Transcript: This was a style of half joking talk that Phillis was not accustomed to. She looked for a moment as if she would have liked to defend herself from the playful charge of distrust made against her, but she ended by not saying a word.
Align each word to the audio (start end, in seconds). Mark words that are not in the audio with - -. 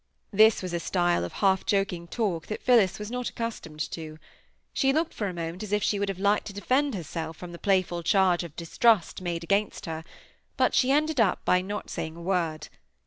This 0.33 0.63
was 0.63 0.73
a 0.73 0.79
style 0.79 1.23
of 1.23 1.31
half 1.45 1.63
joking 1.63 2.07
talk 2.07 2.47
that 2.47 2.63
Phillis 2.63 2.97
was 2.97 3.11
not 3.11 3.29
accustomed 3.29 3.81
to. 3.91 4.17
She 4.73 4.91
looked 4.91 5.13
for 5.13 5.27
a 5.27 5.31
moment 5.35 5.61
as 5.61 5.71
if 5.71 5.83
she 5.83 5.99
would 5.99 6.09
have 6.09 6.17
liked 6.17 6.47
to 6.47 6.53
defend 6.53 6.95
herself 6.95 7.37
from 7.37 7.51
the 7.51 7.59
playful 7.59 8.01
charge 8.01 8.43
of 8.43 8.55
distrust 8.55 9.21
made 9.21 9.43
against 9.43 9.85
her, 9.85 10.03
but 10.57 10.73
she 10.73 10.89
ended 10.91 11.21
by 11.45 11.61
not 11.61 11.91
saying 11.91 12.15
a 12.15 12.21
word. 12.23 12.67